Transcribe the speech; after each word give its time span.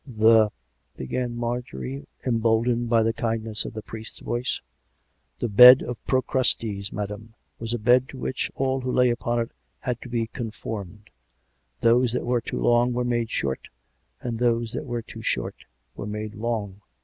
"The" 0.29 0.49
began 0.97 1.35
Marjorie, 1.35 2.07
emboldened 2.25 2.89
by 2.89 3.03
the 3.03 3.13
kind 3.13 3.43
ness 3.43 3.65
of 3.65 3.73
the 3.75 3.83
priest's 3.83 4.17
voice." 4.17 4.59
The 5.41 5.47
bed 5.47 5.83
of 5.83 6.03
Procrustes, 6.07 6.91
madam, 6.91 7.35
was 7.59 7.71
a 7.71 7.77
bed 7.77 8.09
to 8.09 8.17
which 8.17 8.49
all 8.55 8.81
who 8.81 8.91
lay 8.91 9.11
upon 9.11 9.41
it 9.41 9.51
had 9.81 10.01
to 10.01 10.09
be 10.09 10.25
conformed. 10.25 11.11
Those 11.81 12.13
that 12.13 12.25
were 12.25 12.41
too 12.41 12.59
long 12.59 12.93
were 12.93 13.05
made 13.05 13.29
short; 13.29 13.67
and 14.21 14.39
those 14.39 14.73
that 14.73 14.87
were 14.87 15.03
too 15.03 15.21
short 15.21 15.65
were 15.95 16.07
made 16.07 16.33
long. 16.33 16.81